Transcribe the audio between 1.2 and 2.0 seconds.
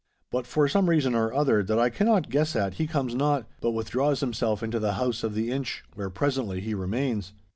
other that I